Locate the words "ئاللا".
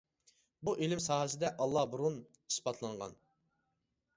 1.65-1.83